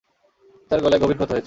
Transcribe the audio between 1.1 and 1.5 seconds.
ক্ষত হয়েছে।